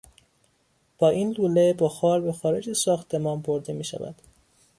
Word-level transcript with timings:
با 0.97 1.09
این 1.09 1.31
لوله 1.37 1.73
بخار 1.73 2.21
به 2.21 2.31
خارج 2.31 2.73
ساختمان 2.73 3.41
برده 3.41 3.73
میشود. 3.73 4.15